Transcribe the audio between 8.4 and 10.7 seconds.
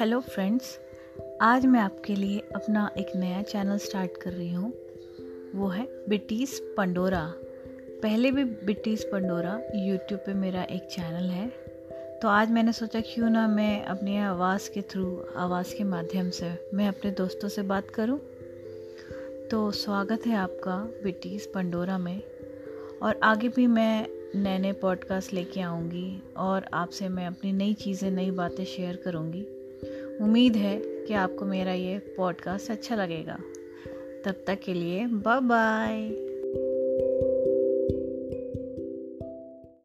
बिटीज़ Pandora YouTube पे मेरा